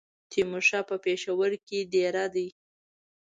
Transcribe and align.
تیمورشاه 0.31 0.83
په 0.89 0.95
پېښور 1.05 1.51
کې 1.67 1.79
دېره 1.93 2.25
دی. 2.35 2.47